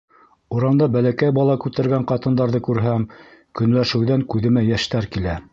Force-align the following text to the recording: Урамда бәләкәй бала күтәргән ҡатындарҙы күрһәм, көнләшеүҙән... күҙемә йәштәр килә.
Урамда 0.55 0.87
бәләкәй 0.95 1.33
бала 1.39 1.57
күтәргән 1.67 2.09
ҡатындарҙы 2.13 2.63
күрһәм, 2.71 3.07
көнләшеүҙән... 3.61 4.29
күҙемә 4.37 4.69
йәштәр 4.73 5.11
килә. 5.17 5.43